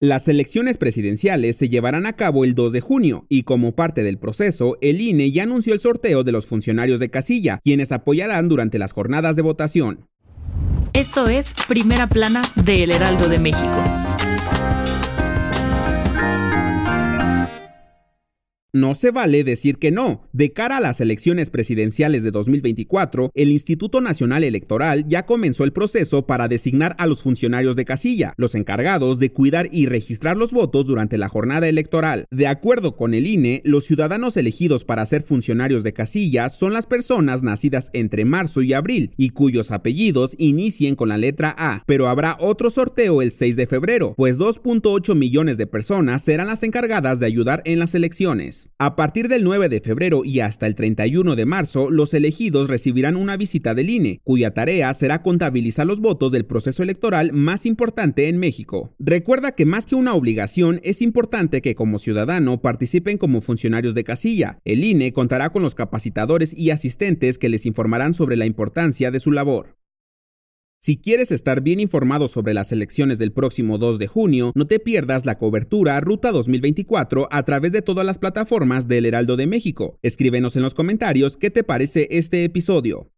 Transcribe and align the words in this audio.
Las 0.00 0.28
elecciones 0.28 0.78
presidenciales 0.78 1.56
se 1.56 1.68
llevarán 1.68 2.06
a 2.06 2.12
cabo 2.12 2.44
el 2.44 2.54
2 2.54 2.72
de 2.72 2.80
junio 2.80 3.26
y 3.28 3.42
como 3.42 3.74
parte 3.74 4.04
del 4.04 4.16
proceso, 4.16 4.78
el 4.80 5.00
INE 5.00 5.32
ya 5.32 5.42
anunció 5.42 5.72
el 5.72 5.80
sorteo 5.80 6.22
de 6.22 6.30
los 6.30 6.46
funcionarios 6.46 7.00
de 7.00 7.10
casilla, 7.10 7.58
quienes 7.64 7.90
apoyarán 7.90 8.48
durante 8.48 8.78
las 8.78 8.92
jornadas 8.92 9.34
de 9.34 9.42
votación. 9.42 10.06
Esto 10.92 11.26
es 11.26 11.52
Primera 11.66 12.06
Plana 12.06 12.42
de 12.54 12.84
El 12.84 12.92
Heraldo 12.92 13.28
de 13.28 13.40
México. 13.40 14.07
No 18.78 18.94
se 18.94 19.10
vale 19.10 19.42
decir 19.42 19.78
que 19.78 19.90
no. 19.90 20.22
De 20.32 20.52
cara 20.52 20.76
a 20.76 20.80
las 20.80 21.00
elecciones 21.00 21.50
presidenciales 21.50 22.22
de 22.22 22.30
2024, 22.30 23.32
el 23.34 23.50
Instituto 23.50 24.00
Nacional 24.00 24.44
Electoral 24.44 25.04
ya 25.08 25.26
comenzó 25.26 25.64
el 25.64 25.72
proceso 25.72 26.28
para 26.28 26.46
designar 26.46 26.94
a 27.00 27.08
los 27.08 27.24
funcionarios 27.24 27.74
de 27.74 27.84
casilla, 27.84 28.34
los 28.36 28.54
encargados 28.54 29.18
de 29.18 29.32
cuidar 29.32 29.68
y 29.72 29.86
registrar 29.86 30.36
los 30.36 30.52
votos 30.52 30.86
durante 30.86 31.18
la 31.18 31.28
jornada 31.28 31.68
electoral. 31.68 32.26
De 32.30 32.46
acuerdo 32.46 32.94
con 32.94 33.14
el 33.14 33.26
INE, 33.26 33.62
los 33.64 33.82
ciudadanos 33.84 34.36
elegidos 34.36 34.84
para 34.84 35.04
ser 35.06 35.24
funcionarios 35.24 35.82
de 35.82 35.92
casilla 35.92 36.48
son 36.48 36.72
las 36.72 36.86
personas 36.86 37.42
nacidas 37.42 37.90
entre 37.94 38.24
marzo 38.24 38.62
y 38.62 38.74
abril 38.74 39.10
y 39.16 39.30
cuyos 39.30 39.72
apellidos 39.72 40.36
inicien 40.38 40.94
con 40.94 41.08
la 41.08 41.18
letra 41.18 41.52
A, 41.58 41.82
pero 41.84 42.06
habrá 42.06 42.36
otro 42.38 42.70
sorteo 42.70 43.22
el 43.22 43.32
6 43.32 43.56
de 43.56 43.66
febrero, 43.66 44.14
pues 44.16 44.38
2.8 44.38 45.16
millones 45.16 45.58
de 45.58 45.66
personas 45.66 46.22
serán 46.22 46.46
las 46.46 46.62
encargadas 46.62 47.18
de 47.18 47.26
ayudar 47.26 47.60
en 47.64 47.80
las 47.80 47.96
elecciones. 47.96 48.67
A 48.76 48.96
partir 48.96 49.28
del 49.28 49.44
9 49.44 49.68
de 49.68 49.80
febrero 49.80 50.24
y 50.24 50.40
hasta 50.40 50.66
el 50.66 50.74
31 50.74 51.36
de 51.36 51.46
marzo, 51.46 51.90
los 51.90 52.14
elegidos 52.14 52.68
recibirán 52.68 53.16
una 53.16 53.36
visita 53.36 53.74
del 53.74 53.90
INE, 53.90 54.20
cuya 54.24 54.52
tarea 54.52 54.92
será 54.94 55.22
contabilizar 55.22 55.86
los 55.86 56.00
votos 56.00 56.32
del 56.32 56.44
proceso 56.44 56.82
electoral 56.82 57.32
más 57.32 57.66
importante 57.66 58.28
en 58.28 58.38
México. 58.38 58.94
Recuerda 58.98 59.52
que 59.52 59.64
más 59.64 59.86
que 59.86 59.94
una 59.94 60.14
obligación, 60.14 60.80
es 60.84 61.02
importante 61.02 61.62
que 61.62 61.74
como 61.74 61.98
ciudadano 61.98 62.60
participen 62.60 63.18
como 63.18 63.40
funcionarios 63.40 63.94
de 63.94 64.04
casilla. 64.04 64.58
El 64.64 64.84
INE 64.84 65.12
contará 65.12 65.50
con 65.50 65.62
los 65.62 65.74
capacitadores 65.74 66.56
y 66.56 66.70
asistentes 66.70 67.38
que 67.38 67.48
les 67.48 67.66
informarán 67.66 68.14
sobre 68.14 68.36
la 68.36 68.46
importancia 68.46 69.10
de 69.10 69.20
su 69.20 69.32
labor. 69.32 69.77
Si 70.88 70.96
quieres 70.96 71.32
estar 71.32 71.60
bien 71.60 71.80
informado 71.80 72.28
sobre 72.28 72.54
las 72.54 72.72
elecciones 72.72 73.18
del 73.18 73.30
próximo 73.30 73.76
2 73.76 73.98
de 73.98 74.06
junio, 74.06 74.52
no 74.54 74.66
te 74.66 74.78
pierdas 74.78 75.26
la 75.26 75.36
cobertura 75.36 76.00
Ruta 76.00 76.32
2024 76.32 77.28
a 77.30 77.42
través 77.42 77.72
de 77.72 77.82
todas 77.82 78.06
las 78.06 78.16
plataformas 78.16 78.88
del 78.88 79.04
Heraldo 79.04 79.36
de 79.36 79.46
México. 79.46 79.98
Escríbenos 80.00 80.56
en 80.56 80.62
los 80.62 80.72
comentarios 80.72 81.36
qué 81.36 81.50
te 81.50 81.62
parece 81.62 82.08
este 82.10 82.42
episodio. 82.42 83.10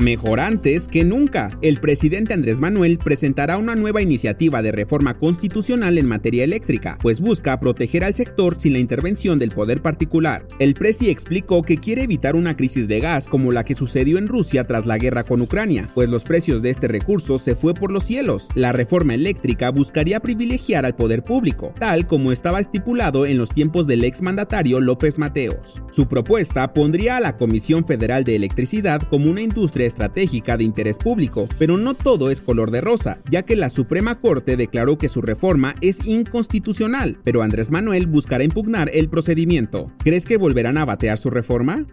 Mejor 0.00 0.40
antes 0.40 0.88
que 0.88 1.04
nunca, 1.04 1.48
el 1.60 1.78
presidente 1.78 2.32
Andrés 2.32 2.58
Manuel 2.58 2.96
presentará 2.96 3.58
una 3.58 3.74
nueva 3.74 4.00
iniciativa 4.00 4.62
de 4.62 4.72
reforma 4.72 5.18
constitucional 5.18 5.98
en 5.98 6.08
materia 6.08 6.42
eléctrica, 6.42 6.96
pues 7.02 7.20
busca 7.20 7.60
proteger 7.60 8.04
al 8.04 8.14
sector 8.14 8.58
sin 8.58 8.72
la 8.72 8.78
intervención 8.78 9.38
del 9.38 9.50
poder 9.50 9.82
particular. 9.82 10.46
El 10.58 10.72
presi 10.72 11.10
explicó 11.10 11.62
que 11.62 11.76
quiere 11.76 12.04
evitar 12.04 12.34
una 12.34 12.56
crisis 12.56 12.88
de 12.88 12.98
gas 13.00 13.28
como 13.28 13.52
la 13.52 13.62
que 13.62 13.74
sucedió 13.74 14.16
en 14.16 14.28
Rusia 14.28 14.66
tras 14.66 14.86
la 14.86 14.96
guerra 14.96 15.22
con 15.22 15.42
Ucrania, 15.42 15.90
pues 15.94 16.08
los 16.08 16.24
precios 16.24 16.62
de 16.62 16.70
este 16.70 16.88
recurso 16.88 17.36
se 17.36 17.54
fue 17.54 17.74
por 17.74 17.90
los 17.90 18.04
cielos. 18.04 18.48
La 18.54 18.72
reforma 18.72 19.12
eléctrica 19.12 19.68
buscaría 19.68 20.20
privilegiar 20.20 20.86
al 20.86 20.96
poder 20.96 21.22
público, 21.22 21.74
tal 21.78 22.06
como 22.06 22.32
estaba 22.32 22.60
estipulado 22.60 23.26
en 23.26 23.36
los 23.36 23.50
tiempos 23.50 23.86
del 23.86 24.04
exmandatario 24.04 24.80
López 24.80 25.18
Mateos. 25.18 25.82
Su 25.90 26.08
propuesta 26.08 26.72
pondría 26.72 27.18
a 27.18 27.20
la 27.20 27.36
Comisión 27.36 27.84
Federal 27.84 28.24
de 28.24 28.36
Electricidad 28.36 29.02
como 29.02 29.30
una 29.30 29.42
industria 29.42 29.89
estratégica 29.90 30.56
de 30.56 30.64
interés 30.64 30.96
público, 30.96 31.46
pero 31.58 31.76
no 31.76 31.92
todo 31.92 32.30
es 32.30 32.40
color 32.40 32.70
de 32.70 32.80
rosa, 32.80 33.18
ya 33.30 33.42
que 33.42 33.56
la 33.56 33.68
Suprema 33.68 34.20
Corte 34.20 34.56
declaró 34.56 34.96
que 34.96 35.10
su 35.10 35.20
reforma 35.20 35.74
es 35.82 36.06
inconstitucional, 36.06 37.18
pero 37.22 37.42
Andrés 37.42 37.70
Manuel 37.70 38.06
buscará 38.06 38.42
impugnar 38.42 38.90
el 38.94 39.10
procedimiento. 39.10 39.92
¿Crees 39.98 40.24
que 40.24 40.38
volverán 40.38 40.78
a 40.78 40.86
batear 40.86 41.18
su 41.18 41.28
reforma? 41.28 41.86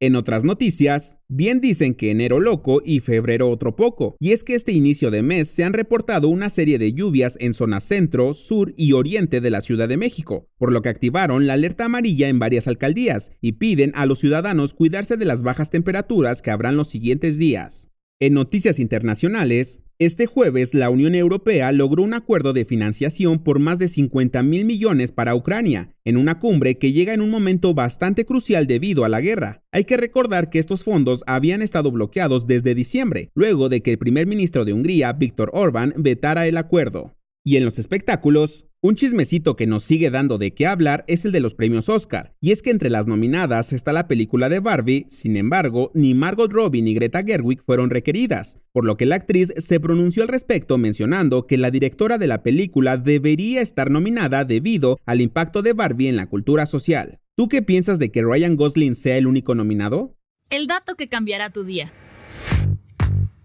En 0.00 0.14
otras 0.14 0.44
noticias, 0.44 1.18
bien 1.26 1.60
dicen 1.60 1.92
que 1.92 2.12
enero 2.12 2.38
loco 2.38 2.80
y 2.84 3.00
febrero 3.00 3.50
otro 3.50 3.74
poco, 3.74 4.16
y 4.20 4.30
es 4.30 4.44
que 4.44 4.54
este 4.54 4.70
inicio 4.70 5.10
de 5.10 5.22
mes 5.22 5.48
se 5.48 5.64
han 5.64 5.72
reportado 5.72 6.28
una 6.28 6.50
serie 6.50 6.78
de 6.78 6.92
lluvias 6.92 7.36
en 7.40 7.52
zonas 7.52 7.82
centro, 7.82 8.32
sur 8.32 8.74
y 8.76 8.92
oriente 8.92 9.40
de 9.40 9.50
la 9.50 9.60
Ciudad 9.60 9.88
de 9.88 9.96
México, 9.96 10.46
por 10.56 10.70
lo 10.70 10.82
que 10.82 10.88
activaron 10.88 11.48
la 11.48 11.54
alerta 11.54 11.86
amarilla 11.86 12.28
en 12.28 12.38
varias 12.38 12.68
alcaldías 12.68 13.32
y 13.40 13.52
piden 13.52 13.90
a 13.96 14.06
los 14.06 14.20
ciudadanos 14.20 14.72
cuidarse 14.72 15.16
de 15.16 15.24
las 15.24 15.42
bajas 15.42 15.70
temperaturas 15.70 16.42
que 16.42 16.52
habrán 16.52 16.76
los 16.76 16.88
siguientes 16.88 17.36
días. 17.36 17.90
En 18.20 18.34
noticias 18.34 18.80
internacionales, 18.80 19.80
este 20.00 20.26
jueves 20.26 20.74
la 20.74 20.90
Unión 20.90 21.14
Europea 21.14 21.70
logró 21.70 22.02
un 22.02 22.14
acuerdo 22.14 22.52
de 22.52 22.64
financiación 22.64 23.44
por 23.44 23.60
más 23.60 23.78
de 23.78 23.86
50 23.86 24.42
mil 24.42 24.64
millones 24.64 25.12
para 25.12 25.36
Ucrania, 25.36 25.94
en 26.04 26.16
una 26.16 26.40
cumbre 26.40 26.78
que 26.78 26.90
llega 26.90 27.14
en 27.14 27.20
un 27.20 27.30
momento 27.30 27.74
bastante 27.74 28.24
crucial 28.24 28.66
debido 28.66 29.04
a 29.04 29.08
la 29.08 29.20
guerra. 29.20 29.62
Hay 29.70 29.84
que 29.84 29.96
recordar 29.96 30.50
que 30.50 30.58
estos 30.58 30.82
fondos 30.82 31.22
habían 31.28 31.62
estado 31.62 31.92
bloqueados 31.92 32.48
desde 32.48 32.74
diciembre, 32.74 33.30
luego 33.36 33.68
de 33.68 33.82
que 33.82 33.92
el 33.92 33.98
primer 33.98 34.26
ministro 34.26 34.64
de 34.64 34.72
Hungría, 34.72 35.12
Víctor 35.12 35.52
Orbán, 35.54 35.94
vetara 35.96 36.48
el 36.48 36.56
acuerdo. 36.56 37.14
Y 37.44 37.56
en 37.56 37.64
los 37.64 37.78
espectáculos, 37.78 38.67
un 38.80 38.94
chismecito 38.94 39.56
que 39.56 39.66
nos 39.66 39.82
sigue 39.82 40.08
dando 40.08 40.38
de 40.38 40.54
qué 40.54 40.66
hablar 40.66 41.04
es 41.08 41.24
el 41.24 41.32
de 41.32 41.40
los 41.40 41.54
premios 41.54 41.88
Oscar, 41.88 42.36
y 42.40 42.52
es 42.52 42.62
que 42.62 42.70
entre 42.70 42.90
las 42.90 43.08
nominadas 43.08 43.72
está 43.72 43.92
la 43.92 44.06
película 44.06 44.48
de 44.48 44.60
Barbie, 44.60 45.06
sin 45.08 45.36
embargo, 45.36 45.90
ni 45.94 46.14
Margot 46.14 46.52
Robbie 46.52 46.82
ni 46.82 46.94
Greta 46.94 47.24
Gerwig 47.24 47.60
fueron 47.64 47.90
requeridas, 47.90 48.60
por 48.72 48.84
lo 48.84 48.96
que 48.96 49.06
la 49.06 49.16
actriz 49.16 49.52
se 49.56 49.80
pronunció 49.80 50.22
al 50.22 50.28
respecto 50.28 50.78
mencionando 50.78 51.48
que 51.48 51.58
la 51.58 51.72
directora 51.72 52.18
de 52.18 52.28
la 52.28 52.44
película 52.44 52.96
debería 52.96 53.62
estar 53.62 53.90
nominada 53.90 54.44
debido 54.44 54.98
al 55.06 55.20
impacto 55.20 55.62
de 55.62 55.72
Barbie 55.72 56.08
en 56.08 56.16
la 56.16 56.28
cultura 56.28 56.64
social. 56.64 57.18
¿Tú 57.36 57.48
qué 57.48 57.62
piensas 57.62 57.98
de 57.98 58.12
que 58.12 58.22
Ryan 58.22 58.54
Gosling 58.54 58.94
sea 58.94 59.16
el 59.16 59.26
único 59.26 59.56
nominado? 59.56 60.14
El 60.50 60.68
dato 60.68 60.94
que 60.94 61.08
cambiará 61.08 61.50
tu 61.50 61.64
día. 61.64 61.92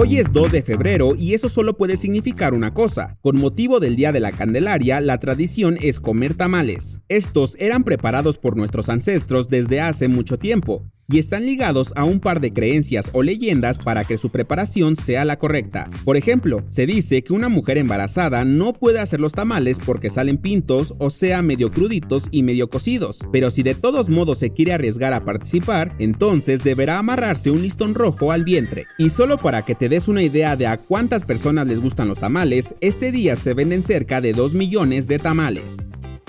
Hoy 0.00 0.20
es 0.20 0.32
2 0.32 0.52
de 0.52 0.62
febrero 0.62 1.16
y 1.16 1.34
eso 1.34 1.48
solo 1.48 1.76
puede 1.76 1.96
significar 1.96 2.54
una 2.54 2.72
cosa. 2.72 3.18
Con 3.20 3.36
motivo 3.36 3.80
del 3.80 3.96
Día 3.96 4.12
de 4.12 4.20
la 4.20 4.30
Candelaria, 4.30 5.00
la 5.00 5.18
tradición 5.18 5.76
es 5.82 5.98
comer 5.98 6.34
tamales. 6.34 7.00
Estos 7.08 7.56
eran 7.58 7.82
preparados 7.82 8.38
por 8.38 8.56
nuestros 8.56 8.90
ancestros 8.90 9.48
desde 9.48 9.80
hace 9.80 10.06
mucho 10.06 10.38
tiempo 10.38 10.84
y 11.10 11.18
están 11.18 11.46
ligados 11.46 11.92
a 11.96 12.04
un 12.04 12.20
par 12.20 12.40
de 12.40 12.52
creencias 12.52 13.10
o 13.14 13.22
leyendas 13.22 13.78
para 13.78 14.04
que 14.04 14.18
su 14.18 14.30
preparación 14.30 14.96
sea 14.96 15.24
la 15.24 15.36
correcta. 15.36 15.88
Por 16.04 16.18
ejemplo, 16.18 16.62
se 16.68 16.86
dice 16.86 17.22
que 17.22 17.32
una 17.32 17.48
mujer 17.48 17.78
embarazada 17.78 18.44
no 18.44 18.74
puede 18.74 18.98
hacer 18.98 19.18
los 19.18 19.32
tamales 19.32 19.78
porque 19.84 20.10
salen 20.10 20.36
pintos 20.36 20.94
o 20.98 21.08
sea 21.08 21.40
medio 21.40 21.70
cruditos 21.70 22.28
y 22.30 22.42
medio 22.42 22.68
cocidos, 22.68 23.20
pero 23.32 23.50
si 23.50 23.62
de 23.62 23.74
todos 23.74 24.10
modos 24.10 24.38
se 24.38 24.50
quiere 24.50 24.74
arriesgar 24.74 25.14
a 25.14 25.24
participar, 25.24 25.94
entonces 25.98 26.62
deberá 26.62 26.98
amarrarse 26.98 27.50
un 27.50 27.62
listón 27.62 27.94
rojo 27.94 28.30
al 28.30 28.44
vientre. 28.44 28.86
Y 28.98 29.08
solo 29.10 29.38
para 29.38 29.62
que 29.62 29.74
te 29.74 29.88
des 29.88 30.08
una 30.08 30.22
idea 30.22 30.56
de 30.56 30.66
a 30.66 30.76
cuántas 30.76 31.24
personas 31.24 31.66
les 31.66 31.80
gustan 31.80 32.08
los 32.08 32.18
tamales, 32.18 32.74
este 32.80 33.12
día 33.12 33.34
se 33.36 33.54
venden 33.54 33.82
cerca 33.82 34.20
de 34.20 34.32
2 34.32 34.52
millones 34.54 35.08
de 35.08 35.18
tamales. 35.18 35.86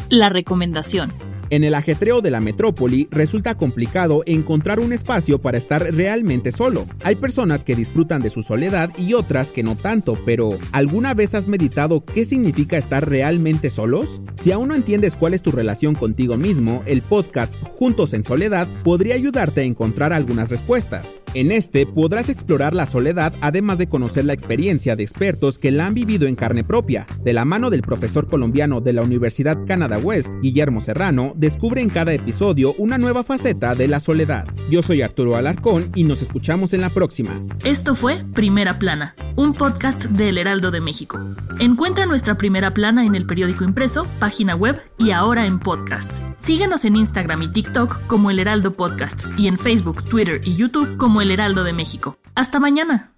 La 0.09 0.29
recomendación. 0.29 1.11
En 1.51 1.63
el 1.63 1.73
ajetreo 1.73 2.21
de 2.21 2.29
la 2.29 2.41
metrópoli 2.41 3.07
resulta 3.09 3.55
complicado 3.55 4.21
encontrar 4.27 4.79
un 4.79 4.93
espacio 4.93 5.41
para 5.41 5.57
estar 5.57 5.81
realmente 5.95 6.51
solo. 6.51 6.85
Hay 7.01 7.15
personas 7.15 7.63
que 7.63 7.75
disfrutan 7.75 8.21
de 8.21 8.29
su 8.29 8.43
soledad 8.43 8.91
y 8.99 9.15
otras 9.15 9.51
que 9.51 9.63
no 9.63 9.75
tanto, 9.75 10.15
pero 10.25 10.51
¿alguna 10.71 11.15
vez 11.15 11.33
has 11.33 11.47
meditado 11.47 12.05
qué 12.05 12.23
significa 12.23 12.77
estar 12.77 13.09
realmente 13.09 13.71
solos? 13.71 14.21
Si 14.35 14.51
aún 14.51 14.67
no 14.67 14.75
entiendes 14.75 15.15
cuál 15.15 15.33
es 15.33 15.41
tu 15.41 15.51
relación 15.51 15.95
contigo 15.95 16.37
mismo, 16.37 16.83
el 16.85 17.01
podcast 17.01 17.55
Juntos 17.63 18.13
en 18.13 18.23
Soledad 18.23 18.67
podría 18.83 19.15
ayudarte 19.15 19.61
a 19.61 19.63
encontrar 19.63 20.13
algunas 20.13 20.51
respuestas. 20.51 21.17
En 21.33 21.51
este 21.51 21.87
podrás 21.87 22.29
explorar 22.29 22.75
la 22.75 22.85
soledad 22.85 23.33
además 23.41 23.79
de 23.79 23.89
conocer 23.89 24.25
la 24.25 24.33
experiencia 24.33 24.95
de 24.95 25.01
expertos 25.01 25.57
que 25.57 25.71
la 25.71 25.87
han 25.87 25.95
vivido 25.95 26.27
en 26.27 26.35
carne 26.35 26.63
propia, 26.63 27.07
de 27.23 27.33
la 27.33 27.43
mano 27.43 27.71
del 27.71 27.81
profesor 27.81 28.27
colombiano 28.27 28.81
de 28.81 28.93
la 28.93 29.01
Universidad 29.01 29.57
Canada 29.65 29.97
West, 29.97 30.31
Guillermo 30.43 30.79
Serrano, 30.79 31.33
descubre 31.39 31.81
en 31.81 31.89
cada 31.89 32.11
episodio 32.11 32.75
una 32.77 32.97
nueva 32.97 33.23
faceta 33.23 33.73
de 33.73 33.87
la 33.87 34.01
soledad. 34.01 34.45
Yo 34.69 34.81
soy 34.81 35.01
Arturo 35.01 35.37
Alarcón 35.37 35.89
y 35.95 36.03
nos 36.03 36.21
escuchamos 36.21 36.73
en 36.73 36.81
la 36.81 36.89
próxima. 36.89 37.41
Esto 37.63 37.95
fue 37.95 38.25
Primera 38.35 38.77
Plana, 38.77 39.15
un 39.37 39.53
podcast 39.53 40.05
del 40.05 40.37
Heraldo 40.37 40.69
de 40.69 40.81
México. 40.81 41.17
Encuentra 41.59 42.05
nuestra 42.05 42.37
Primera 42.37 42.73
Plana 42.73 43.05
en 43.05 43.15
el 43.15 43.25
periódico 43.25 43.63
impreso, 43.63 44.05
página 44.19 44.55
web 44.55 44.81
y 44.97 45.11
ahora 45.11 45.45
en 45.45 45.59
podcast. 45.59 46.21
Síguenos 46.39 46.83
en 46.83 46.97
Instagram 46.97 47.41
y 47.43 47.47
TikTok 47.47 48.05
como 48.07 48.31
El 48.31 48.39
Heraldo 48.39 48.73
Podcast 48.73 49.23
y 49.37 49.47
en 49.47 49.57
Facebook, 49.57 50.03
Twitter 50.09 50.41
y 50.43 50.57
YouTube 50.57 50.97
como 50.97 51.21
El 51.21 51.31
Heraldo 51.31 51.63
de 51.63 51.71
México. 51.71 52.17
Hasta 52.35 52.59
mañana. 52.59 53.13